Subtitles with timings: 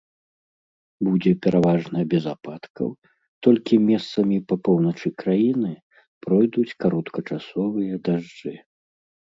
[1.07, 2.89] Будзе пераважна без ападкаў,
[3.47, 5.71] толькі месцамі па поўначы краіны
[6.27, 8.55] пройдуць кароткачасовыя дажджы.